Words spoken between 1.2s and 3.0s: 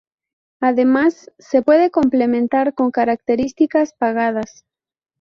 se puede complementar con